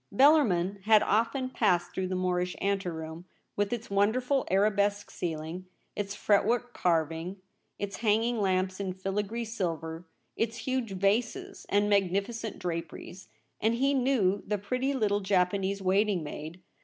Bellarmin 0.11 0.81
had 0.85 1.03
often 1.03 1.51
passed 1.51 1.93
through 1.93 2.07
the 2.07 2.15
Moorish 2.15 2.55
anteroom, 2.59 3.25
with 3.55 3.71
its 3.71 3.91
wonderful 3.91 4.47
ara 4.49 4.71
besque 4.71 5.11
ceiling, 5.11 5.67
its 5.95 6.15
fretwork 6.15 6.73
carving, 6.73 7.39
its 7.77 7.97
hang 7.97 8.23
ing 8.23 8.41
lamps 8.41 8.79
in 8.79 8.93
filigree 8.93 9.45
silver, 9.45 10.07
its 10.35 10.57
huge 10.57 10.93
vases 10.93 11.67
and 11.69 11.87
magnificent 11.87 12.57
draperies; 12.57 13.27
and 13.61 13.75
he 13.75 13.93
knew 13.93 14.41
the 14.47 14.57
pretty 14.57 14.95
little 14.95 15.19
Japanese 15.19 15.83
waiting 15.83 16.23
maid. 16.23 16.63